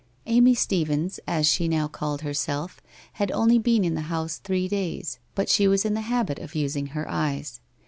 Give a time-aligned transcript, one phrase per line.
[0.25, 2.81] Amy Stephens, as she now called herself,
[3.13, 6.55] had only been in the house three days, but she was in the habit of
[6.55, 7.59] using her eyes.